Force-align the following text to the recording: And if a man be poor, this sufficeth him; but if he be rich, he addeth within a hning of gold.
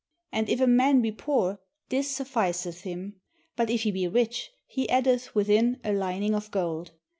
And 0.31 0.49
if 0.49 0.59
a 0.59 0.65
man 0.65 1.03
be 1.03 1.11
poor, 1.11 1.59
this 1.89 2.09
sufficeth 2.09 2.81
him; 2.81 3.21
but 3.55 3.69
if 3.69 3.83
he 3.83 3.91
be 3.91 4.07
rich, 4.07 4.49
he 4.65 4.89
addeth 4.89 5.35
within 5.35 5.79
a 5.83 5.91
hning 5.91 6.33
of 6.33 6.49
gold. 6.49 6.89